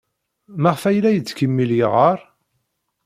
Maɣef 0.61 0.83
ay 0.89 0.97
la 1.03 1.11
yettkemmil 1.15 1.71
yeɣɣar? 1.79 2.19